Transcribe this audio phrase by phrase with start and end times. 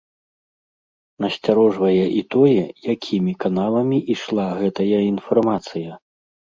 [1.25, 2.63] Насцярожвае і тое,
[2.95, 5.91] якімі каналамі ішла гэтая інфармацыя.